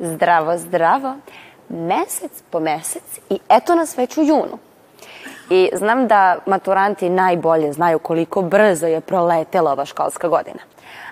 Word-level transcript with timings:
Zdravo, 0.00 0.58
zdravo. 0.58 1.16
Mesec 1.68 2.42
po 2.50 2.60
mesec 2.60 3.20
i 3.30 3.38
eto 3.48 3.74
nas 3.74 3.98
već 3.98 4.16
u 4.16 4.22
junu. 4.22 4.58
I 5.50 5.70
znam 5.74 6.06
da 6.06 6.36
maturanti 6.46 7.08
najbolje 7.08 7.72
znaju 7.72 7.98
koliko 7.98 8.42
brzo 8.42 8.86
je 8.86 9.00
proletela 9.00 9.72
ova 9.72 9.84
školska 9.84 10.28
godina. 10.28 10.60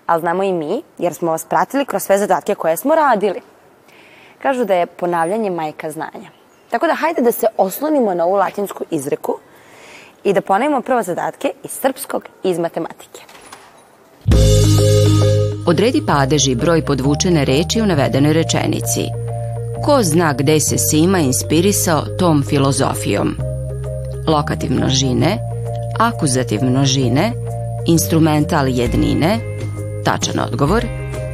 Ali 0.07 0.21
znamo 0.21 0.43
i 0.43 0.53
mi, 0.53 0.83
jer 0.99 1.15
smo 1.15 1.31
vas 1.31 1.45
pratili 1.45 1.85
kroz 1.85 2.03
sve 2.03 2.19
zadatke 2.19 2.55
koje 2.55 2.77
smo 2.77 2.95
radili. 2.95 3.41
Kažu 4.43 4.65
da 4.65 4.75
je 4.75 4.87
ponavljanje 4.87 5.51
majka 5.51 5.91
znanja. 5.91 6.31
Tako 6.71 6.87
da 6.87 6.95
hajde 6.95 7.23
da 7.23 7.33
se 7.33 7.47
oslonimo 7.57 8.15
na 8.15 8.25
ovu 8.25 8.37
latinsku 8.37 8.85
izreku 8.91 9.39
i 10.25 10.33
da 10.33 10.41
ponavimo 10.41 10.81
prvo 10.81 11.03
zadatke 11.03 11.53
iz 11.63 11.71
srpskog 11.71 12.25
i 12.43 12.51
iz 12.51 12.59
matematike. 12.59 13.36
Odredi 15.67 16.03
padež 16.07 16.47
i 16.47 16.55
broj 16.55 16.85
podvučene 16.85 17.45
reči 17.45 17.81
u 17.83 17.87
navedenoj 17.87 18.33
rečenici. 18.33 19.07
Ko 19.85 20.03
zna 20.03 20.33
gde 20.33 20.61
se 20.61 20.79
Sima 20.79 21.19
inspirisao 21.19 22.03
tom 22.19 22.43
filozofijom? 22.49 23.35
Lokativ 24.27 24.71
množine, 24.71 25.39
akuzativ 25.99 26.63
množine, 26.63 27.33
instrumental 27.87 28.69
jednine, 28.69 29.39
tačan 30.05 30.41
odgovor, 30.41 30.87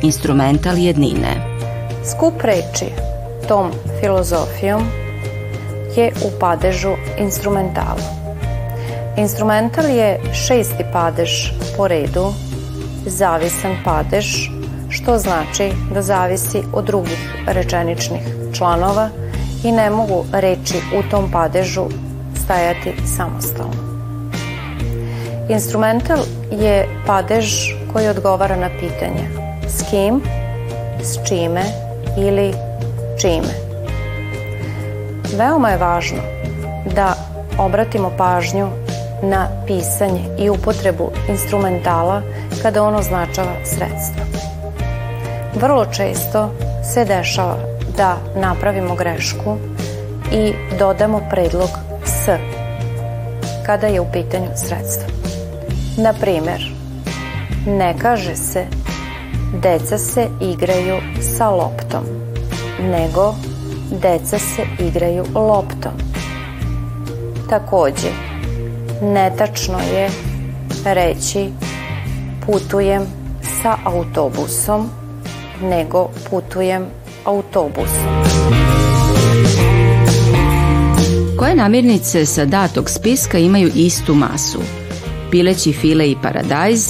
instrumental 0.02 0.78
jednine. 0.78 1.36
Skup 2.04 2.42
reči 2.42 2.88
tom 3.48 3.70
filozofijom 4.00 4.82
je 5.96 6.12
u 6.24 6.30
padežu 6.40 6.94
instrumentalu. 7.18 8.00
Instrumental 9.16 9.84
je 9.84 10.20
šesti 10.32 10.84
padež 10.92 11.52
po 11.76 11.88
redu, 11.88 12.32
zavisan 13.06 13.76
padež, 13.84 14.26
što 14.88 15.18
znači 15.18 15.72
da 15.94 16.02
zavisi 16.02 16.62
od 16.72 16.84
drugih 16.84 17.44
rečeničnih 17.46 18.22
članova 18.52 19.08
i 19.64 19.72
ne 19.72 19.90
mogu 19.90 20.24
reči 20.32 20.76
u 20.98 21.10
tom 21.10 21.30
padežu 21.30 21.84
stajati 22.44 22.92
samostalno. 23.16 23.92
Instrumental 25.48 26.18
je 26.50 26.88
padež 27.06 27.46
koji 27.92 28.08
odgovara 28.08 28.56
na 28.56 28.68
pitanje 28.80 29.28
s 29.68 29.90
kim, 29.90 30.20
s 31.02 31.28
čime 31.28 31.62
ili 32.18 32.54
čime. 33.20 33.54
Veoma 35.36 35.70
je 35.70 35.76
važno 35.76 36.22
da 36.94 37.14
obratimo 37.58 38.10
pažnju 38.18 38.68
na 39.22 39.48
pisanje 39.66 40.24
i 40.38 40.50
upotrebu 40.50 41.10
instrumentala 41.28 42.22
kada 42.62 42.82
on 42.82 42.94
označava 42.94 43.54
sredstvo. 43.64 44.22
Vrlo 45.54 45.86
često 45.86 46.50
se 46.94 47.04
dešava 47.04 47.56
da 47.96 48.16
napravimo 48.36 48.94
grešku 48.94 49.56
i 50.32 50.52
dodamo 50.78 51.20
predlog 51.30 51.70
s 52.04 52.28
kada 53.66 53.86
je 53.86 54.00
u 54.00 54.06
pitanju 54.12 54.48
sredstvo. 54.56 55.08
Na 55.96 56.12
primer, 56.12 56.72
ne 57.66 57.94
kaže 57.98 58.36
se 58.36 58.66
deca 59.62 59.98
se 59.98 60.28
igraju 60.40 60.96
sa 61.20 61.50
loptom, 61.50 62.04
nego 62.80 63.34
deca 63.90 64.38
se 64.38 64.62
igraju 64.78 65.24
loptom. 65.34 65.92
Takođe, 67.50 68.31
netačno 69.02 69.78
je 69.78 70.10
reći 70.84 71.48
putujem 72.46 73.02
sa 73.62 73.76
autobusom, 73.84 74.90
nego 75.62 76.08
putujem 76.30 76.86
autobusom. 77.24 78.22
Koje 81.38 81.54
namirnice 81.54 82.26
sa 82.26 82.44
datog 82.44 82.90
spiska 82.90 83.38
imaju 83.38 83.70
istu 83.74 84.14
masu? 84.14 84.58
Pileći 85.30 85.72
file 85.72 86.10
i 86.10 86.16
paradajz, 86.22 86.86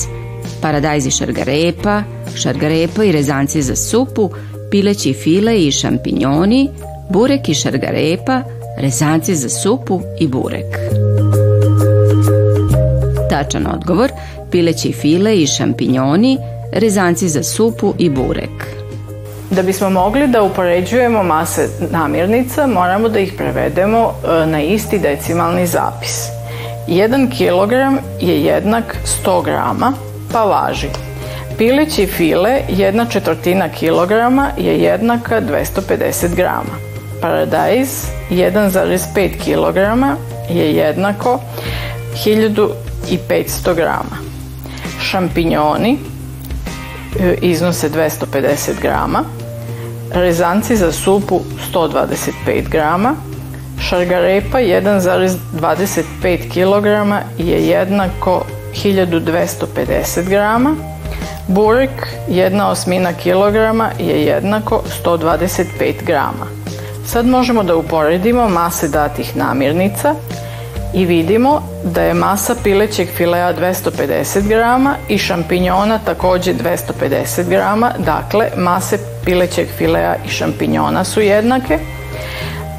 paradajz 0.63 1.07
i 1.07 1.11
šargarepa, 1.11 2.03
šargarepa 2.37 3.05
i 3.05 3.13
rezanci 3.13 3.63
za 3.63 3.77
supu, 3.77 4.31
pileći 4.71 5.13
file 5.13 5.65
i 5.65 5.73
šampinjoni, 5.73 6.71
burek 7.11 7.49
i 7.49 7.55
šargarepa, 7.55 8.43
rezanci 8.79 9.35
za 9.35 9.49
supu 9.49 10.01
i 10.21 10.29
burek. 10.29 10.77
Tačan 13.33 13.67
odgovor, 13.75 14.11
pileći 14.51 14.93
file 14.93 15.37
i 15.37 15.47
šampinjoni, 15.47 16.39
rezanci 16.73 17.29
za 17.29 17.43
supu 17.43 17.95
i 17.99 18.11
burek. 18.11 18.67
Da 19.51 19.63
bismo 19.63 19.91
mogli 19.91 20.29
da 20.29 20.43
upoređujemo 20.43 21.23
mase 21.23 21.69
namirnica, 21.91 22.67
moramo 22.67 23.09
da 23.09 23.19
ih 23.19 23.33
prevedemo 23.37 23.99
e, 23.99 24.47
na 24.47 24.63
isti 24.63 24.99
decimalni 24.99 25.67
zapis. 25.67 26.27
1 26.89 27.29
kg 27.31 27.73
je 28.21 28.43
jednak 28.45 28.97
100 29.25 29.45
grama, 29.45 29.93
pa 30.33 30.45
važi. 30.45 30.89
Pileći 31.59 32.07
file, 32.07 32.61
jedna 32.69 33.07
četvrtina 33.07 33.69
kilograma 33.69 34.51
je 34.59 34.83
jednaka 34.83 35.41
250 35.41 36.35
grama. 36.37 36.77
Paradajz, 37.21 37.89
1,5 38.31 39.31
kg 39.45 39.77
je 40.57 40.73
jednako 40.73 41.41
1500 43.11 43.75
grama. 43.75 44.17
Šampinjoni 45.01 45.99
e, 47.21 47.35
iznose 47.41 47.91
250 47.91 48.81
grama. 48.81 49.25
Rezanci 50.13 50.77
za 50.77 50.93
supu 50.93 51.41
125 51.73 52.69
grama. 52.69 53.15
Šargarepa 53.81 54.59
1,25 54.59 56.49
kg 56.49 56.87
je 57.39 57.69
jednako 57.69 58.45
1250 58.75 60.29
grama. 60.29 60.77
Burek, 61.49 62.09
jedna 62.29 62.71
osmina 62.71 63.13
kilograma 63.13 63.91
je 63.99 64.25
jednako 64.25 64.83
125 65.05 66.05
grama. 66.05 66.47
Sad 67.07 67.27
možemo 67.27 67.63
da 67.63 67.77
uporedimo 67.77 68.49
mase 68.49 68.89
datih 68.89 69.37
namirnica 69.37 70.15
i 70.95 71.05
vidimo 71.05 71.63
da 71.85 72.03
je 72.03 72.15
masa 72.15 72.55
pilećeg 72.65 73.09
filea 73.17 73.55
250 73.55 74.49
grama 74.49 74.95
i 75.09 75.19
šampinjona 75.19 75.99
takođe 75.99 76.55
250 76.55 77.49
grama, 77.49 77.93
dakle 77.99 78.49
mase 78.57 78.99
pilećeg 79.25 79.69
filea 79.79 80.17
i 80.27 80.29
šampinjona 80.29 81.05
su 81.05 81.21
jednake. 81.21 81.79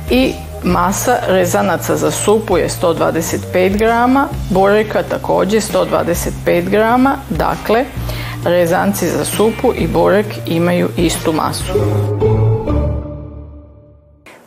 I 0.10 0.34
masa 0.64 1.18
rezanaca 1.28 1.96
za 1.96 2.12
supu 2.12 2.58
je 2.58 2.70
125 2.70 3.78
grama, 3.78 4.28
bureka 4.50 5.04
takođe 5.04 5.60
125 5.60 6.70
grama, 6.70 7.16
dakle 7.30 7.86
rezanci 8.46 9.08
za 9.08 9.26
supu 9.26 9.74
i 9.76 9.88
burek 9.88 10.28
imaju 10.46 10.90
istu 10.98 11.34
masu. 11.34 11.74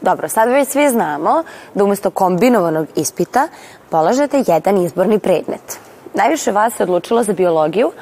Dobro, 0.06 0.28
sad 0.28 0.48
već 0.48 0.68
svi 0.68 0.88
znamo 0.88 1.42
da 1.74 1.84
umesto 1.84 2.10
kombinovanog 2.10 2.86
ispita 2.96 3.48
polažete 3.90 4.44
jedan 4.46 4.84
izborni 4.84 5.18
predmet. 5.18 5.78
Najviše 6.14 6.52
vas 6.52 6.74
se 6.74 6.82
odlučilo 6.82 7.22
za 7.22 7.32
biologiju, 7.32 7.92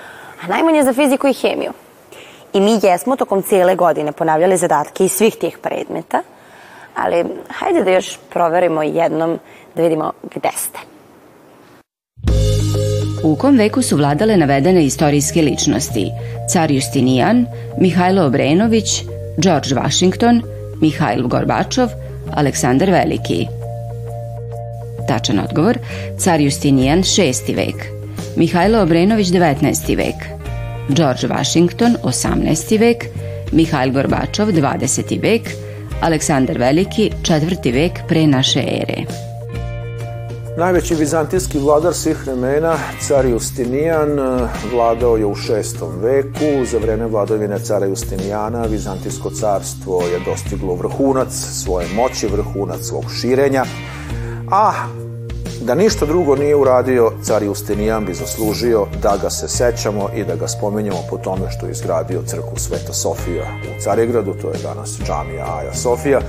a 0.43 0.47
najmanje 0.47 0.83
za 0.83 0.93
fiziku 0.93 1.29
i 1.29 1.33
hemiju. 1.33 1.73
I 2.53 2.61
mi 2.61 2.79
jesmo 2.83 3.17
tokom 3.17 3.43
cijele 3.43 3.75
godine 3.75 4.13
ponavljali 4.13 4.57
zadatke 4.57 5.05
iz 5.05 5.13
svih 5.13 5.37
tih 5.37 5.59
predmeta, 5.59 6.23
ali 6.95 7.25
hajde 7.49 7.85
da 7.85 7.91
još 7.91 8.19
proverimo 8.31 8.83
jednom 8.83 9.39
da 9.75 9.83
vidimo 9.83 10.13
gde 10.35 10.51
ste. 10.57 10.79
U 13.23 13.37
kom 13.37 13.57
veku 13.57 13.83
su 13.83 13.97
vladale 13.97 14.37
navedene 14.37 14.85
istorijske 14.85 15.43
ličnosti? 15.43 16.11
Car 16.53 16.71
Justinijan, 16.71 17.47
Mihajlo 17.81 18.27
Obrenović, 18.27 19.03
George 19.39 19.75
Washington, 19.75 20.54
Mihajl 20.81 21.29
Gorbačov, 21.29 21.91
Aleksandar 22.35 22.91
Veliki. 22.91 23.45
Tačan 25.09 25.39
odgovor, 25.43 25.79
car 26.19 26.41
Justinijan 26.41 27.03
6. 27.03 27.53
vek, 27.57 27.85
Mihajlo 28.37 28.83
Obrenović 28.83 29.29
19. 29.33 29.97
vek, 29.97 30.25
George 30.89 31.29
Washington 31.29 31.97
18. 32.03 32.79
vek, 32.79 33.07
Mihajl 33.53 33.93
Gorbačov 33.93 34.53
20. 34.53 35.21
vek, 35.23 35.53
Aleksandar 36.03 36.59
Veliki 36.59 37.11
4. 37.23 37.73
vek 37.73 38.05
pre 38.09 38.27
naše 38.27 38.61
ere. 38.61 39.34
Najveći 40.57 40.95
vizantijski 40.95 41.59
vladar 41.59 41.95
svih 41.95 42.27
vremena, 42.27 42.77
car 43.01 43.27
Justinijan, 43.27 44.11
vladao 44.73 45.17
je 45.17 45.27
u 45.27 45.35
šestom 45.35 45.89
veku. 46.01 46.65
Za 46.71 46.79
vreme 46.79 47.07
vladavine 47.07 47.59
cara 47.59 47.87
Justinijana 47.87 48.63
Vizantijsko 48.63 49.31
carstvo 49.31 50.03
je 50.03 50.21
dostiglo 50.25 50.75
vrhunac 50.75 51.33
svoje 51.33 51.87
moći, 51.97 52.27
vrhunac 52.27 52.81
svog 52.83 53.05
širenja. 53.21 53.65
A 54.51 54.73
Da 55.65 55.75
ništa 55.75 56.07
drugo 56.07 56.37
nije 56.37 56.57
uradio, 56.57 57.13
car 57.23 57.43
Justinijan 57.43 58.05
bi 58.05 58.15
zaslužio 58.15 58.87
da 59.03 59.17
ga 59.23 59.31
se 59.31 59.49
sećamo 59.49 60.09
i 60.17 60.25
da 60.25 60.37
ga 60.37 60.49
spomenjamo 60.49 60.99
po 61.11 61.19
tome 61.19 61.51
što 61.51 61.67
je 61.67 61.73
izgradio 61.73 62.23
crkvu 62.27 62.57
Sveta 62.57 62.93
Sofija 62.93 63.45
u 63.45 63.81
Carigradu, 63.83 64.35
to 64.35 64.49
je 64.49 64.63
danas 64.63 64.99
džamija 65.07 65.45
Aja 65.59 65.75
Sofija, 65.75 66.21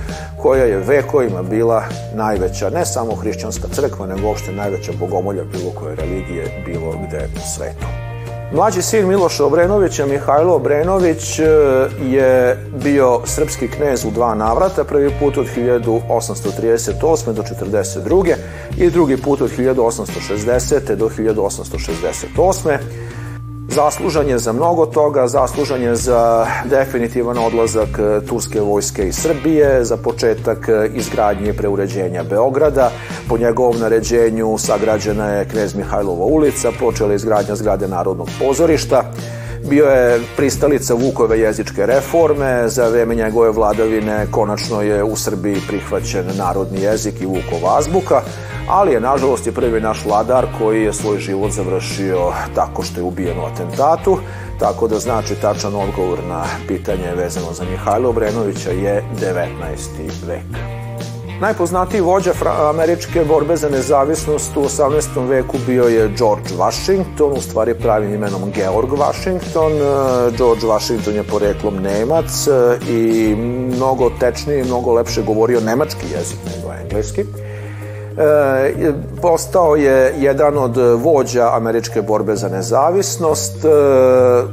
koja 0.42 0.64
je 0.64 0.78
vekovima 0.78 1.42
bila 1.42 1.84
najveća, 2.14 2.70
ne 2.70 2.86
samo 2.86 3.14
hrišćanska 3.14 3.68
crkva, 3.68 4.06
nego 4.06 4.28
uopšte 4.28 4.52
najveća 4.52 4.92
bogomolja 5.00 5.44
bilo 5.44 5.70
koje 5.70 5.96
religije 5.96 6.62
bilo 6.66 6.94
gde 7.08 7.28
u 7.36 7.56
svetu. 7.56 8.05
Mlađi 8.52 8.82
sin 8.82 9.08
Miloša 9.08 9.44
Obrenovića, 9.44 10.06
Mihajlo 10.06 10.54
Obrenović, 10.54 11.38
e, 11.38 11.44
je 12.08 12.58
bio 12.82 13.20
srpski 13.24 13.68
knez 13.68 14.04
u 14.04 14.10
dva 14.10 14.34
navrata, 14.34 14.84
prvi 14.84 15.10
put 15.20 15.38
od 15.38 15.46
1838. 15.56 17.32
do 17.32 17.42
42. 17.42 18.34
i 18.78 18.90
drugi 18.90 19.16
put 19.16 19.40
od 19.40 19.50
1860. 19.58 20.94
do 20.94 21.08
1868. 21.08 22.78
Zaslužan 23.68 24.28
je 24.28 24.38
za 24.38 24.52
mnogo 24.52 24.86
toga, 24.86 25.28
zaslužan 25.28 25.82
je 25.82 25.96
za 25.96 26.46
definitivan 26.64 27.38
odlazak 27.38 27.88
turske 28.28 28.60
vojske 28.60 29.08
iz 29.08 29.14
Srbije, 29.14 29.84
za 29.84 29.96
početak 29.96 30.68
izgradnje 30.94 31.50
i 31.50 31.56
preuređenja 31.56 32.22
Beograda. 32.22 32.90
Po 33.28 33.38
njegovom 33.38 33.80
naređenju 33.80 34.58
sagrađena 34.58 35.26
je 35.26 35.48
Knez 35.48 35.74
Mihajlova 35.74 36.24
ulica, 36.24 36.72
počela 36.80 37.10
je 37.10 37.16
izgradnja 37.16 37.56
zgrade 37.56 37.88
Narodnog 37.88 38.28
pozorišta. 38.40 39.02
Bio 39.68 39.84
je 39.84 40.20
pristalica 40.36 40.94
Vukove 40.94 41.40
jezičke 41.40 41.86
reforme, 41.86 42.68
za 42.68 42.88
vreme 42.88 43.14
njegove 43.14 43.50
vladavine 43.50 44.26
konačno 44.30 44.82
je 44.82 45.04
u 45.04 45.16
Srbiji 45.16 45.56
prihvaćen 45.68 46.26
narodni 46.38 46.80
jezik 46.80 47.20
i 47.20 47.26
Vukova 47.26 47.78
azbuka, 47.78 48.22
ali 48.68 48.92
je 48.92 49.00
nažalost 49.00 49.46
je 49.46 49.52
prvi 49.52 49.80
naš 49.80 50.04
vladar 50.04 50.46
koji 50.58 50.82
je 50.82 50.92
svoj 50.92 51.18
život 51.18 51.50
završio 51.50 52.32
tako 52.54 52.82
što 52.82 53.00
je 53.00 53.04
ubijen 53.04 53.38
u 53.38 53.44
atentatu, 53.44 54.18
tako 54.58 54.88
da 54.88 54.98
znači 54.98 55.34
tačan 55.34 55.74
odgovor 55.74 56.18
na 56.28 56.44
pitanje 56.68 57.14
vezano 57.16 57.52
za 57.52 57.64
Mihajlo 57.64 58.10
Obrenovića 58.10 58.70
je 58.70 59.04
19. 59.20 60.26
vek. 60.26 60.44
Najpoznatiji 61.40 62.00
vođa 62.00 62.32
američke 62.70 63.24
borbe 63.24 63.56
za 63.56 63.68
nezavisnost 63.68 64.56
u 64.56 64.60
18. 64.60 65.28
veku 65.28 65.56
bio 65.66 65.84
je 65.84 66.08
George 66.08 66.48
Washington, 66.58 67.32
u 67.32 67.40
stvari 67.40 67.74
pravim 67.74 68.14
imenom 68.14 68.50
Georg 68.54 68.92
Washington. 68.92 69.72
George 70.36 70.66
Washington 70.66 71.14
je 71.14 71.22
poreklom 71.22 71.74
Nemac 71.74 72.46
i 72.88 73.34
mnogo 73.74 74.10
tečnije 74.20 74.60
i 74.60 74.64
mnogo 74.64 74.92
lepše 74.92 75.22
govorio 75.22 75.60
nemački 75.60 76.06
jezik 76.16 76.38
nego 76.56 76.72
engleski. 76.82 77.24
E, 78.18 78.92
postao 79.22 79.76
je 79.76 80.14
jedan 80.18 80.58
od 80.58 80.76
vođa 80.76 81.50
američke 81.52 82.02
borbe 82.02 82.36
za 82.36 82.48
nezavisnost 82.48 83.64
e, 83.64 83.68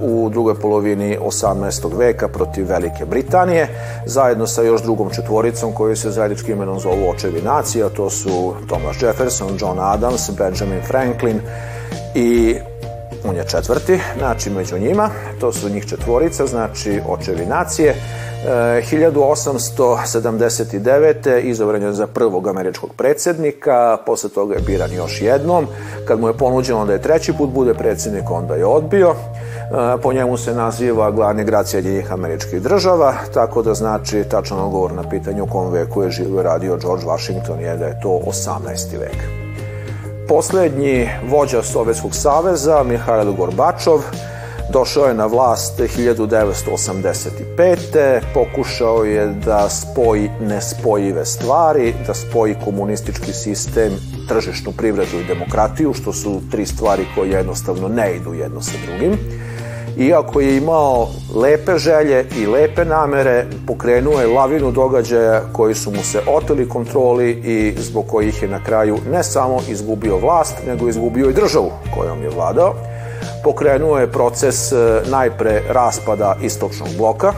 u 0.01 0.29
drugoj 0.29 0.55
polovini 0.55 1.17
18. 1.17 1.97
veka 1.97 2.27
protiv 2.27 2.69
Velike 2.69 3.05
Britanije, 3.05 3.67
zajedno 4.05 4.47
sa 4.47 4.61
još 4.61 4.81
drugom 4.81 5.09
četvoricom 5.09 5.73
koju 5.73 5.95
se 5.95 6.11
zajedničkim 6.11 6.55
imenom 6.55 6.79
zovu 6.79 7.09
očevi 7.09 7.41
nacija, 7.41 7.89
to 7.89 8.09
su 8.09 8.53
Thomas 8.67 9.01
Jefferson, 9.01 9.57
John 9.59 9.79
Adams, 9.79 10.29
Benjamin 10.37 10.81
Franklin 10.87 11.39
i 12.15 12.55
on 13.25 13.35
je 13.35 13.47
četvrti, 13.47 13.99
znači 14.17 14.49
među 14.49 14.77
njima, 14.77 15.09
to 15.39 15.53
su 15.53 15.69
njih 15.69 15.85
četvorica, 15.85 16.45
znači 16.45 17.01
očevi 17.07 17.45
nacije. 17.45 17.95
1879. 18.45 21.41
izabran 21.41 21.81
je 21.81 21.93
za 21.93 22.07
prvog 22.07 22.47
američkog 22.47 22.89
predsednika, 22.97 23.97
posle 24.05 24.29
toga 24.29 24.55
je 24.55 24.61
biran 24.61 24.93
još 24.93 25.21
jednom. 25.21 25.67
Kad 26.07 26.19
mu 26.19 26.27
je 26.27 26.37
ponuđeno 26.37 26.85
da 26.85 26.93
je 26.93 27.01
treći 27.01 27.33
put 27.33 27.49
bude 27.49 27.73
predsednik, 27.73 28.31
onda 28.31 28.55
je 28.55 28.65
odbio. 28.65 29.15
Po 30.01 30.13
njemu 30.13 30.37
se 30.37 30.55
naziva 30.55 31.11
glavni 31.11 31.43
grad 31.43 31.69
Sjedinjih 31.69 32.11
američkih 32.11 32.61
država, 32.61 33.13
tako 33.33 33.61
da 33.61 33.73
znači 33.73 34.23
tačan 34.23 34.59
odgovor 34.59 34.93
na 34.93 35.09
pitanje 35.09 35.41
u 35.41 35.47
kom 35.47 35.71
veku 35.71 36.03
je 36.03 36.11
živio 36.11 36.43
radio 36.43 36.77
George 36.77 37.05
Washington 37.05 37.59
je 37.59 37.77
da 37.77 37.85
je 37.85 37.99
to 38.01 38.09
18. 38.09 38.99
vek. 38.99 39.42
Poslednji 40.27 41.09
vođa 41.29 41.63
Sovjetskog 41.63 42.15
saveza, 42.15 42.83
Mihajl 42.83 43.31
Gorbačov, 43.31 44.01
Došao 44.71 45.05
je 45.05 45.13
na 45.13 45.25
vlast 45.25 45.79
1985. 45.79 48.21
Pokušao 48.33 49.03
je 49.03 49.27
da 49.27 49.69
spoji 49.69 50.29
nespojive 50.41 51.25
stvari, 51.25 51.93
da 52.07 52.13
spoji 52.13 52.55
komunistički 52.65 53.33
sistem, 53.33 53.91
tržišnu 54.27 54.71
privredu 54.71 55.19
i 55.19 55.25
demokratiju, 55.25 55.93
što 55.93 56.13
su 56.13 56.41
tri 56.51 56.65
stvari 56.65 57.05
koje 57.15 57.29
jednostavno 57.29 57.87
ne 57.87 58.15
idu 58.15 58.33
jedno 58.33 58.61
sa 58.61 58.77
drugim. 58.85 59.17
Iako 59.97 60.41
je 60.41 60.57
imao 60.57 61.07
lepe 61.35 61.77
želje 61.77 62.25
i 62.37 62.45
lepe 62.45 62.85
namere, 62.85 63.45
pokrenuo 63.67 64.21
je 64.21 64.27
lavinu 64.27 64.71
događaja 64.71 65.41
koji 65.51 65.75
su 65.75 65.91
mu 65.91 66.03
se 66.03 66.21
oteli 66.27 66.69
kontroli 66.69 67.31
i 67.31 67.73
zbog 67.77 68.07
kojih 68.07 68.43
je 68.43 68.49
na 68.49 68.63
kraju 68.63 68.97
ne 69.11 69.23
samo 69.23 69.59
izgubio 69.69 70.17
vlast, 70.17 70.55
nego 70.67 70.89
izgubio 70.89 71.29
i 71.29 71.33
državu 71.33 71.71
kojom 71.95 72.23
je 72.23 72.29
vladao. 72.29 72.73
Pokrenuo 73.43 73.99
je 73.99 74.11
proces 74.11 74.71
e, 74.71 74.75
najpre 75.11 75.61
raspada 75.69 76.35
istočnog 76.41 76.89
bloka, 76.97 77.33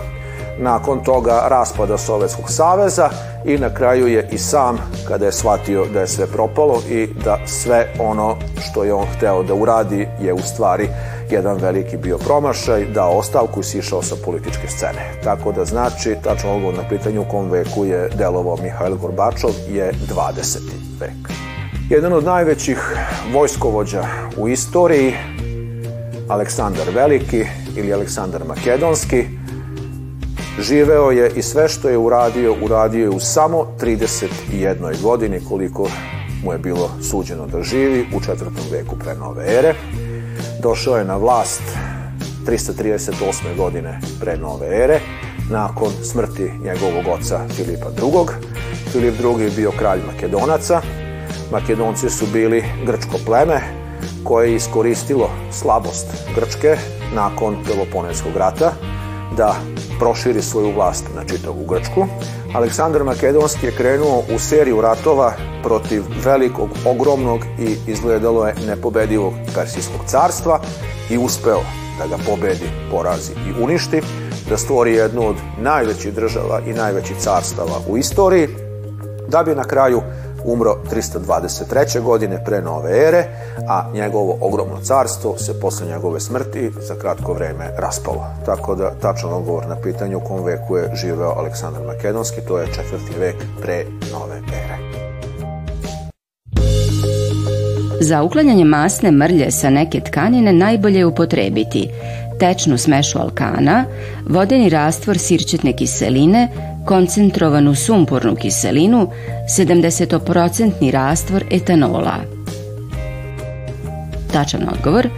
nakon 0.58 1.04
toga 1.04 1.48
raspada 1.48 1.98
Sovjetskog 1.98 2.52
saveza 2.52 3.10
i 3.46 3.58
na 3.58 3.74
kraju 3.74 4.08
je 4.08 4.30
i 4.32 4.38
sam, 4.38 4.78
kada 5.08 5.26
je 5.26 5.32
shvatio 5.32 5.86
da 5.94 6.00
je 6.00 6.08
sve 6.08 6.28
propalo 6.28 6.82
i 6.90 7.08
da 7.24 7.38
sve 7.46 7.88
ono 8.00 8.36
što 8.62 8.84
je 8.84 8.94
on 8.94 9.06
hteo 9.18 9.44
da 9.44 9.54
uradi 9.54 10.08
je 10.22 10.34
u 10.34 10.40
stvari 10.40 10.90
jedan 11.30 11.58
veliki 11.58 11.98
bio 11.98 12.18
promašaj, 12.18 12.86
dao 12.86 13.18
ostavku 13.18 13.60
i 13.60 13.64
sišao 13.64 14.02
sa 14.02 14.16
političke 14.26 14.68
scene. 14.68 15.12
Tako 15.24 15.52
da 15.52 15.66
znači, 15.66 16.16
tačno 16.24 16.54
odgovor 16.56 16.74
na 16.76 16.90
pitanje 16.90 17.20
u 17.20 17.26
kom 17.26 17.50
veku 17.50 17.86
je 17.86 18.10
delovao 18.18 18.58
Mihajl 18.64 18.96
Gorbačov 18.96 19.52
je 19.70 19.92
20. 20.16 20.60
vek. 21.00 21.30
Jedan 21.90 22.14
od 22.14 22.24
najvećih 22.24 22.98
vojskovođa 23.34 24.06
u 24.38 24.50
istoriji, 24.50 25.14
Aleksandar 26.30 26.88
Veliki 26.96 27.46
ili 27.76 27.94
Aleksandar 27.94 28.42
Makedonski. 28.48 29.26
Živeo 30.60 31.12
je 31.12 31.32
i 31.36 31.42
sve 31.42 31.70
što 31.70 31.90
je 31.90 31.98
uradio, 31.98 32.56
uradio 32.64 33.04
je 33.04 33.10
u 33.10 33.20
samo 33.20 33.68
31. 33.82 35.02
godini 35.02 35.40
koliko 35.50 35.88
mu 36.44 36.52
je 36.52 36.58
bilo 36.58 36.90
suđeno 37.02 37.48
da 37.48 37.64
živi 37.64 38.06
u 38.16 38.20
četvrtom 38.20 38.64
veku 38.72 38.96
pre 38.96 39.16
nove 39.16 39.44
ere. 39.58 39.74
Došao 40.62 40.98
je 40.98 41.06
na 41.06 41.18
vlast 41.18 41.62
338. 42.48 43.58
godine 43.58 44.00
pre 44.20 44.38
nove 44.38 44.68
ere, 44.84 45.00
nakon 45.52 45.92
smrti 46.04 46.52
njegovog 46.64 47.08
oca 47.20 47.40
Filipa 47.56 47.88
II. 47.88 48.26
Filip 48.92 49.16
II. 49.20 49.44
je 49.44 49.52
bio 49.56 49.72
kralj 49.72 50.00
Makedonaca. 50.14 50.82
Makedonci 51.52 52.10
su 52.10 52.26
bili 52.34 52.64
grčko 52.86 53.18
pleme, 53.26 53.62
koje 54.24 54.50
je 54.50 54.56
iskoristilo 54.56 55.30
slabost 55.52 56.08
Grčke 56.36 56.78
nakon 57.16 57.56
Peloponeskog 57.66 58.36
rata 58.36 58.74
da 59.38 59.56
proširi 60.00 60.42
svoju 60.42 60.72
vlast 60.76 61.06
na 61.16 61.24
čitavu 61.24 61.66
Grčku. 61.70 62.08
Aleksandar 62.54 63.04
Makedonski 63.04 63.66
je 63.66 63.72
krenuo 63.72 64.24
u 64.36 64.40
seriju 64.40 64.82
ratova 64.82 65.34
protiv 65.64 66.04
velikog, 66.26 66.70
ogromnog 66.86 67.40
i 67.60 67.92
izgledalo 67.92 68.48
je 68.48 68.56
nepobedivog 68.68 69.34
Persijskog 69.56 70.02
carstva 70.08 70.60
i 71.10 71.18
uspeo 71.18 71.62
da 72.00 72.08
ga 72.08 72.24
pobedi, 72.26 72.70
porazi 72.92 73.32
i 73.32 73.64
uništi, 73.64 74.02
da 74.50 74.58
stvori 74.58 74.94
jednu 74.94 75.28
od 75.28 75.36
najvećih 75.62 76.14
država 76.14 76.62
i 76.68 76.74
najvećih 76.74 77.18
carstava 77.18 77.80
u 77.88 77.98
istoriji, 77.98 78.48
da 79.28 79.44
bi 79.44 79.56
na 79.56 79.64
kraju 79.64 80.02
umro 80.46 80.76
323. 80.92 82.02
godine 82.02 82.44
pre 82.46 82.62
nove 82.62 83.08
ere, 83.08 83.24
a 83.68 83.90
njegovo 83.94 84.38
ogromno 84.42 84.82
carstvo 84.84 85.38
se 85.38 85.60
posle 85.60 85.88
njegove 85.88 86.20
smrti 86.20 86.72
za 86.80 86.96
kratko 86.96 87.34
vreme 87.34 87.72
raspalo. 87.78 88.26
Tako 88.46 88.76
da 88.76 88.92
tačan 89.02 89.34
odgovor 89.34 89.68
na 89.68 89.76
pitanje 89.76 90.16
u 90.16 90.20
kom 90.20 90.44
veku 90.44 90.78
je 90.78 90.92
živeo 90.96 91.34
Aleksandar 91.38 91.84
Makedonski, 91.84 92.42
to 92.48 92.60
je 92.60 92.68
četvrti 92.68 93.20
vek 93.20 93.36
pre 93.62 93.86
nove 94.12 94.36
ere. 94.36 94.78
Za 98.02 98.24
uklanjanje 98.24 98.66
masne 98.66 99.12
mrlje 99.12 99.52
sa 99.52 99.70
neke 99.70 100.00
tkanine 100.00 100.54
najbolje 100.54 101.00
je 101.00 101.06
upotrebiti 101.06 101.90
tečnu 102.40 102.78
smešu 102.78 103.20
alkana, 103.20 103.86
vodeni 104.30 104.70
rastvor 104.70 105.18
sirćetne 105.18 105.74
kiseline, 105.74 106.48
koncentrovanu 106.86 107.76
sumpornu 107.76 108.36
kiselinu, 108.36 109.08
70% 109.58 110.92
rastvor 110.92 111.44
etanola. 111.52 112.16
Tačan 114.34 114.70
odgovor, 114.72 115.10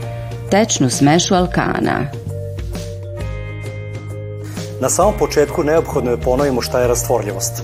tečnu 0.52 0.90
smešu 0.90 1.36
alkana. 1.36 2.06
Na 4.82 4.90
samom 4.90 5.14
početku 5.20 5.64
neophodno 5.64 6.12
je 6.12 6.22
ponovimo 6.22 6.62
šta 6.62 6.80
je 6.80 6.88
rastvorljivost. 6.88 7.64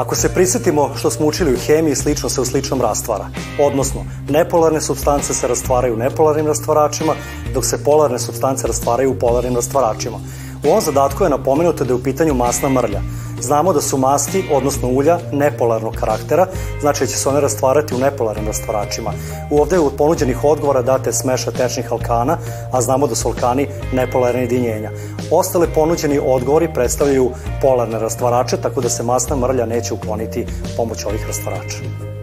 Ako 0.00 0.16
se 0.16 0.34
prisetimo 0.34 0.90
što 0.96 1.10
smo 1.10 1.26
učili 1.26 1.54
u 1.54 1.58
hemiji, 1.66 1.94
slično 1.94 2.28
se 2.28 2.40
u 2.40 2.44
sličnom 2.44 2.80
rastvara. 2.80 3.26
Odnosno, 3.60 4.04
nepolarne 4.28 4.80
substance 4.80 5.34
se 5.34 5.48
rastvaraju 5.48 5.96
nepolarnim 5.96 6.46
rastvaračima, 6.46 7.12
dok 7.54 7.64
se 7.64 7.84
polarne 7.84 8.18
substance 8.18 8.66
rastvaraju 8.66 9.10
u 9.10 9.18
polarnim 9.18 9.54
rastvaračima. 9.54 10.16
U 10.64 10.68
ovom 10.68 10.80
zadatku 10.80 11.24
je 11.24 11.30
napomenuto 11.30 11.84
da 11.84 11.90
je 11.90 11.94
u 11.94 12.02
pitanju 12.02 12.34
masna 12.34 12.68
mrlja. 12.68 13.00
Znamo 13.40 13.72
da 13.72 13.80
su 13.80 13.98
masti, 13.98 14.44
odnosno 14.52 14.88
ulja, 14.88 15.18
nepolarnog 15.32 15.94
karaktera, 15.94 16.46
znači 16.80 17.00
da 17.00 17.06
će 17.06 17.16
se 17.16 17.28
one 17.28 17.40
rastvarati 17.40 17.94
u 17.94 17.98
nepolarnim 17.98 18.46
rastvaračima. 18.46 19.12
U 19.50 19.60
ovde 19.60 19.76
je 19.76 19.80
od 19.80 19.92
ponuđenih 19.98 20.44
odgovora 20.44 20.82
date 20.82 21.12
smeša 21.12 21.50
tečnih 21.50 21.92
alkana, 21.92 22.38
a 22.72 22.80
znamo 22.80 23.06
da 23.06 23.14
su 23.14 23.28
alkani 23.28 23.68
nepolarne 23.92 24.40
jedinjenja. 24.40 24.90
Ostale 25.30 25.66
ponuđeni 25.74 26.20
odgovori 26.26 26.72
predstavljaju 26.74 27.30
polarne 27.62 27.98
rastvarače, 27.98 28.56
tako 28.56 28.80
da 28.80 28.88
se 28.88 29.02
masna 29.02 29.36
mrlja 29.36 29.66
neće 29.66 29.94
ukloniti 29.94 30.46
pomoć 30.76 31.04
ovih 31.04 31.26
rastvarača. 31.26 32.19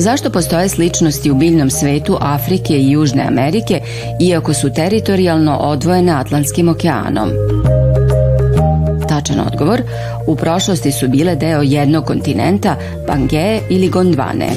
Zašto 0.00 0.30
postoje 0.30 0.68
sličnosti 0.68 1.30
u 1.30 1.34
biljnom 1.34 1.70
svetu 1.70 2.18
Afrike 2.20 2.74
i 2.74 2.90
Južne 2.90 3.24
Amerike, 3.28 3.80
iako 4.20 4.54
su 4.54 4.72
teritorijalno 4.72 5.56
odvojene 5.56 6.12
Atlantskim 6.12 6.68
okeanom? 6.68 7.30
Tačan 9.08 9.40
odgovor, 9.40 9.82
u 10.26 10.36
prošlosti 10.36 10.92
su 10.92 11.08
bile 11.08 11.36
deo 11.36 11.62
jednog 11.62 12.04
kontinenta, 12.04 12.76
Pangeje 13.06 13.60
ili 13.70 13.88
Gondvane. 13.88 14.48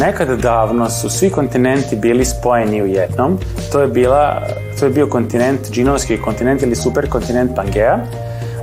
Nekada 0.00 0.36
davno 0.36 0.90
su 0.90 1.10
svi 1.10 1.30
kontinenti 1.30 1.96
bili 1.96 2.24
spojeni 2.24 2.82
u 2.82 2.86
jednom. 2.86 3.38
To 3.72 3.80
je, 3.80 3.88
bila, 3.88 4.42
to 4.80 4.84
je 4.86 4.90
bio 4.90 5.06
kontinent, 5.06 5.60
džinovski 5.70 6.16
kontinent 6.16 6.62
ili 6.62 6.76
superkontinent 6.76 7.56
Pangea, 7.56 7.98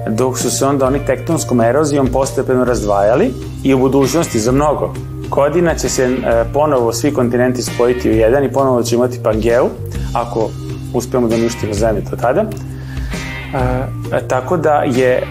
dok 0.10 0.38
su 0.38 0.52
se 0.52 0.66
onda 0.66 0.86
oni 0.86 1.06
tektonskom 1.06 1.62
erozijom 1.62 2.08
postepeno 2.08 2.66
razdvajali 2.66 3.34
i 3.64 3.74
u 3.74 3.80
budućnosti 3.80 4.40
za 4.40 4.52
mnogo 4.52 4.94
godina 5.30 5.76
će 5.76 5.90
se 5.90 6.04
e, 6.04 6.44
ponovo 6.54 6.94
svi 6.94 7.14
kontinenti 7.14 7.62
spojiti 7.62 8.10
u 8.10 8.14
jedan 8.14 8.44
i 8.44 8.52
ponovo 8.52 8.84
će 8.84 8.96
imati 8.96 9.20
Pangeu, 9.24 9.70
ako 10.14 10.50
uspemo 10.94 11.28
da 11.28 11.36
uništimo 11.36 11.74
zemlju 11.74 12.02
do 12.12 12.18
tada. 12.18 12.42
E, 12.42 14.28
tako 14.28 14.58
da 14.58 14.84
je 14.86 15.12
e, 15.12 15.24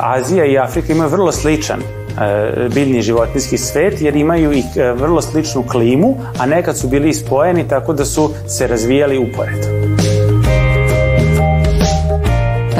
Azija 0.00 0.44
i 0.44 0.58
Afrika 0.58 0.92
imaju 0.92 1.10
vrlo 1.10 1.32
sličan 1.32 1.80
e, 1.80 2.68
biljni 2.74 3.02
životinski 3.02 3.58
svet 3.58 4.00
jer 4.00 4.16
imaju 4.16 4.52
i 4.52 4.62
e, 4.76 4.92
vrlo 4.92 5.22
sličnu 5.22 5.62
klimu, 5.62 6.16
a 6.38 6.46
nekad 6.46 6.78
su 6.78 6.88
bili 6.88 7.14
spojeni 7.14 7.68
tako 7.68 7.92
da 7.92 8.04
su 8.04 8.30
se 8.48 8.66
razvijali 8.66 9.18
uporedo. 9.18 9.81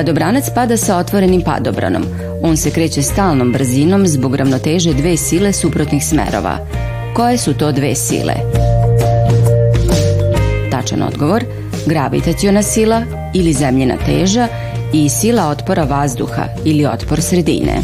Padobranac 0.02 0.50
pada 0.50 0.74
sa 0.76 0.96
otvorenim 0.98 1.42
padobranom. 1.46 2.02
On 2.42 2.56
se 2.56 2.70
kreće 2.70 3.02
stalnom 3.02 3.52
brzinom 3.52 4.06
zbog 4.06 4.34
ravnoteže 4.34 4.94
dve 4.94 5.16
sile 5.16 5.52
suprotnih 5.52 6.06
smerova. 6.06 6.58
Koje 7.14 7.38
su 7.38 7.54
to 7.54 7.72
dve 7.72 7.94
sile? 7.94 8.34
Tačan 10.70 11.02
odgovor, 11.02 11.44
gravitaciona 11.86 12.62
sila 12.62 13.02
ili 13.34 13.52
zemljena 13.52 13.94
teža 14.06 14.48
i 14.92 15.08
sila 15.08 15.48
otpora 15.48 15.84
vazduha 15.84 16.44
ili 16.64 16.86
otpor 16.86 17.22
sredine. 17.22 17.78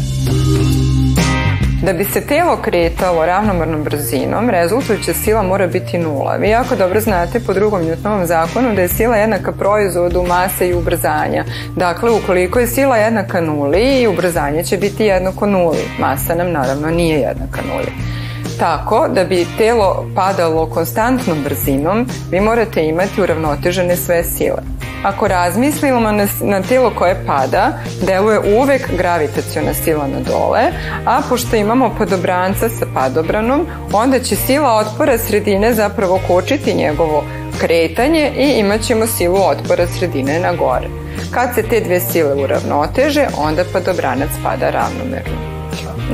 Da 1.83 1.93
bi 1.93 2.05
se 2.05 2.21
telo 2.21 2.57
kretalo 2.57 3.25
ravnomernom 3.25 3.83
brzinom, 3.83 4.49
rezultujuća 4.49 5.13
sila 5.13 5.43
mora 5.43 5.67
biti 5.67 5.97
nula. 5.97 6.35
Vi 6.35 6.49
jako 6.49 6.75
dobro 6.75 6.99
znate 6.99 7.39
po 7.39 7.53
drugom 7.53 7.81
Newtonovom 7.81 8.25
zakonu 8.25 8.75
da 8.75 8.81
je 8.81 8.87
sila 8.87 9.15
jednaka 9.15 9.51
proizvodu 9.51 10.23
mase 10.23 10.69
i 10.69 10.73
ubrzanja. 10.73 11.45
Dakle, 11.75 12.11
ukoliko 12.11 12.59
je 12.59 12.67
sila 12.67 12.97
jednaka 12.97 13.41
nuli, 13.41 14.07
ubrzanje 14.07 14.63
će 14.63 14.77
biti 14.77 15.05
jednako 15.05 15.45
nuli. 15.45 15.77
Masa 15.99 16.35
nam 16.35 16.51
naravno 16.51 16.89
nije 16.89 17.19
jednaka 17.19 17.61
nuli. 17.73 18.18
Tako, 18.59 19.07
da 19.07 19.23
bi 19.23 19.47
telo 19.57 20.05
padalo 20.15 20.65
konstantnom 20.65 21.37
brzinom, 21.43 22.07
vi 22.31 22.41
morate 22.41 22.85
imati 22.85 23.21
uravnotežene 23.21 23.95
sve 23.95 24.23
sile. 24.23 24.61
Ako 25.03 25.27
razmislimo 25.27 25.99
na, 25.99 26.27
na 26.41 26.61
telo 26.61 26.91
koje 26.95 27.23
pada, 27.27 27.71
deluje 28.01 28.39
uvek 28.39 28.97
gravitaciona 28.97 29.73
sila 29.73 30.07
na 30.07 30.19
dole, 30.19 30.61
a 31.05 31.21
pošto 31.29 31.55
imamo 31.55 31.95
padobranca 31.97 32.69
sa 32.69 32.85
padobranom, 32.93 33.65
onda 33.93 34.19
će 34.19 34.35
sila 34.35 34.75
otpora 34.75 35.17
sredine 35.17 35.73
zapravo 35.73 36.19
kočiti 36.27 36.73
njegovo 36.73 37.23
kretanje 37.59 38.31
i 38.37 38.59
imat 38.59 38.81
ćemo 38.81 39.07
silu 39.07 39.37
otpora 39.45 39.87
sredine 39.87 40.39
na 40.39 40.53
gore. 40.53 40.87
Kad 41.31 41.55
se 41.55 41.63
te 41.63 41.79
dve 41.79 41.99
sile 41.99 42.43
uravnoteže, 42.43 43.27
onda 43.37 43.63
padobranac 43.73 44.29
pada 44.43 44.69
ravnomerno. 44.69 45.48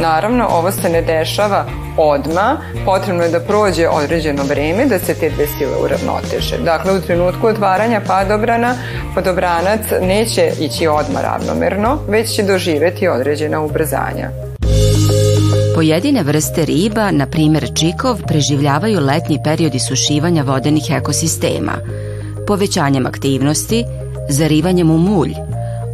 Naravno, 0.02 0.48
ovo 0.52 0.72
se 0.72 0.90
ne 0.90 1.02
dešava 1.02 1.66
odma, 1.98 2.58
potrebno 2.86 3.24
je 3.24 3.30
da 3.30 3.40
prođe 3.40 3.88
određeno 3.88 4.44
vreme 4.44 4.86
da 4.86 5.00
se 5.00 5.14
te 5.14 5.30
dve 5.30 5.48
sile 5.48 5.78
uravnoteže. 5.84 6.58
Dakle, 6.58 6.94
u 6.94 7.02
trenutku 7.02 7.48
otvaranja 7.48 8.02
padobrana, 8.08 8.76
padobranac 9.16 9.82
neće 10.02 10.52
ići 10.60 10.88
odma 10.88 11.22
ravnomerno, 11.22 12.00
već 12.08 12.36
će 12.36 12.44
doživeti 12.44 13.08
određena 13.08 13.62
ubrzanja. 13.62 14.30
Pojedine 15.76 16.24
vrste 16.24 16.66
riba, 16.66 17.12
na 17.12 17.28
primer 17.28 17.68
čikov, 17.80 18.18
preživljavaju 18.28 19.00
letnji 19.00 19.40
period 19.44 19.76
isušivanja 19.76 20.44
vodenih 20.44 20.84
ekosistema, 20.92 21.74
povećanjem 22.48 23.06
aktivnosti, 23.06 23.86
zarivanjem 24.30 24.92
u 24.92 24.98
mulj, 24.98 25.34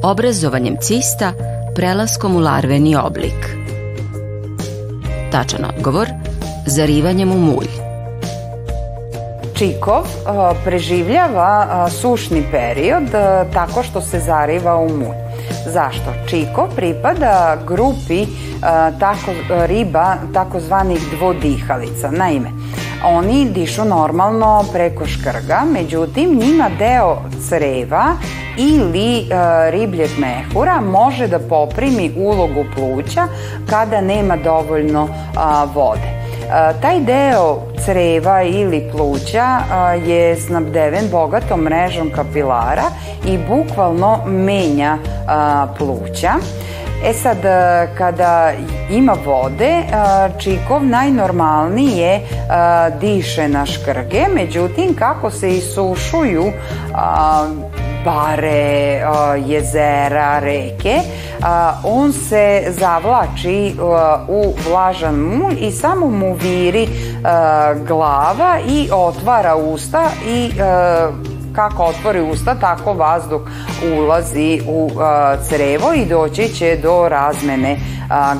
obrazovanjem 0.03 0.77
cista, 0.81 1.33
prelaskom 1.75 2.35
u 2.35 2.39
larveni 2.39 2.95
oblik. 2.95 3.60
Tačan 5.31 5.65
odgovor, 5.65 6.07
zarivanjem 6.65 7.31
u 7.31 7.37
mulj. 7.37 7.67
Čikov 9.55 10.03
preživljava 10.63 11.87
sušni 11.89 12.43
period 12.51 13.03
tako 13.53 13.83
što 13.83 14.01
se 14.01 14.19
zariva 14.19 14.75
u 14.77 14.89
mulj. 14.89 15.17
Zašto? 15.67 16.13
Čiko 16.29 16.67
pripada 16.75 17.57
grupi 17.67 18.25
tako, 18.99 19.31
riba 19.65 20.15
takozvanih 20.33 21.01
dvodihalica. 21.17 22.11
Naime, 22.11 22.49
oni 23.05 23.45
dišu 23.45 23.85
normalno 23.85 24.65
preko 24.73 25.05
škrga, 25.05 25.61
međutim 25.73 26.39
njima 26.39 26.69
deo 26.79 27.17
creva 27.49 28.05
ili 28.57 29.17
e, 29.17 29.25
ribljeg 29.71 30.09
mehura 30.17 30.81
može 30.81 31.27
da 31.27 31.39
poprimi 31.39 32.11
ulogu 32.17 32.65
pluća 32.75 33.27
kada 33.69 34.01
nema 34.01 34.37
dovoljno 34.37 35.07
a, 35.35 35.65
vode. 35.73 36.21
A, 36.51 36.73
taj 36.73 36.99
deo 36.99 37.59
creva 37.85 38.41
ili 38.41 38.89
pluća 38.91 39.57
a, 39.71 39.93
je 39.93 40.35
snabdeven 40.35 41.09
bogatom 41.11 41.61
mrežom 41.61 42.11
kapilara 42.15 42.83
i 43.25 43.37
bukvalno 43.37 44.19
menja 44.25 44.97
a, 45.27 45.67
pluća. 45.77 46.31
E 47.05 47.13
sad, 47.13 47.37
kada 47.97 48.51
ima 48.89 49.15
vode, 49.25 49.83
čikov 50.39 50.85
najnormalnije 50.85 52.21
diše 52.99 53.47
na 53.47 53.65
škrge, 53.65 54.25
međutim, 54.35 54.95
kako 54.99 55.31
se 55.31 55.49
isušuju 55.49 56.51
bare, 58.05 59.01
jezera, 59.45 60.39
reke, 60.39 60.95
on 61.83 62.13
se 62.13 62.63
zavlači 62.69 63.75
u 64.27 64.53
vlažan 64.69 65.15
mulj 65.15 65.55
i 65.59 65.71
samo 65.71 66.07
mu 66.07 66.33
viri 66.33 66.87
glava 67.87 68.59
i 68.67 68.89
otvara 68.91 69.55
usta 69.55 70.05
i 70.27 70.51
kako 71.55 71.83
otvori 71.83 72.21
usta, 72.21 72.55
tako 72.55 72.93
vazduh 72.93 73.41
ulazi 73.97 74.61
u 74.67 74.89
crevo 75.47 75.93
i 75.93 76.05
doći 76.05 76.49
će 76.49 76.77
do 76.83 77.09
razmene 77.09 77.77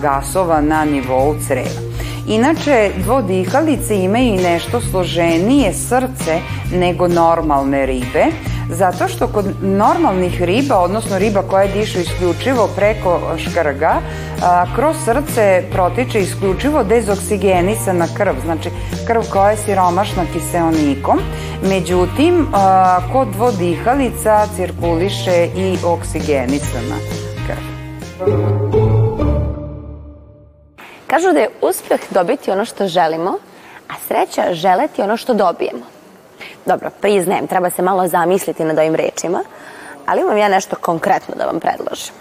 gasova 0.01 0.61
na 0.61 0.85
nivou 0.85 1.35
creva. 1.47 1.91
Inače, 2.27 2.91
dvodihalice 2.97 3.95
imaju 3.95 4.25
i 4.25 4.43
nešto 4.43 4.81
složenije 4.81 5.73
srce 5.73 6.39
nego 6.73 7.07
normalne 7.07 7.85
ribe, 7.85 8.25
Zato 8.73 9.07
što 9.07 9.27
kod 9.27 9.45
normalnih 9.61 10.41
riba, 10.41 10.79
odnosno 10.79 11.19
riba 11.19 11.41
koje 11.41 11.67
dišu 11.67 11.99
isključivo 11.99 12.69
preko 12.75 13.19
škrga, 13.37 14.01
kroz 14.75 14.95
srce 15.05 15.63
protiče 15.71 16.19
isključivo 16.21 16.83
dezoksigenisana 16.83 18.07
krv, 18.17 18.33
znači 18.45 18.69
krv 19.07 19.21
koja 19.31 19.51
je 19.51 19.57
siromašna 19.57 20.23
kiseonikom. 20.33 21.19
Međutim, 21.69 22.47
kod 23.13 23.27
dvodihalica 23.27 24.47
cirkuliše 24.55 25.47
i 25.55 25.77
oksigenisana 25.85 26.95
krv. 27.47 27.63
Kažu 31.07 31.33
da 31.33 31.39
je 31.39 31.49
uspeh 31.61 31.99
dobiti 32.09 32.51
ono 32.51 32.65
što 32.65 32.87
želimo, 32.87 33.31
a 33.89 33.93
sreća 34.07 34.53
želeti 34.53 35.01
ono 35.01 35.17
što 35.17 35.33
dobijemo. 35.33 35.90
Dobro, 36.65 36.89
priznajem, 37.01 37.47
treba 37.47 37.69
se 37.69 37.81
malo 37.81 38.07
zamisliti 38.07 38.63
nad 38.63 38.77
ovim 38.77 38.95
rečima, 38.95 39.43
ali 40.05 40.21
imam 40.21 40.37
ja 40.37 40.47
nešto 40.47 40.75
konkretno 40.75 41.35
da 41.35 41.45
vam 41.45 41.59
predložim. 41.59 42.13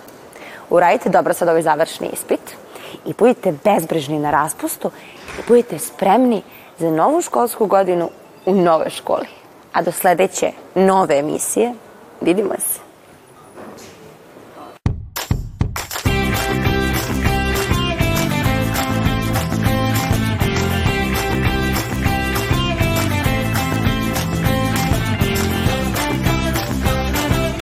Uradite 0.70 1.09
dobro 1.09 1.35
sad 1.35 1.49
ovaj 1.49 1.62
završni 1.62 2.09
ispit 2.12 2.40
i 3.04 3.12
budite 3.18 3.52
bezbrižni 3.64 4.18
na 4.18 4.30
raspustu 4.30 4.90
i 5.38 5.42
budite 5.49 5.78
spremni 5.78 6.42
za 6.78 6.90
novu 6.90 7.23
školsku 7.23 7.66
godinu 7.66 8.11
u 8.47 8.54
novoj 8.54 8.90
školi. 8.90 9.26
A 9.73 9.82
do 9.82 9.92
sledeće 9.92 10.52
nove 10.75 11.18
emisije 11.18 11.75
vidimo 12.20 12.54
se. 12.59 12.89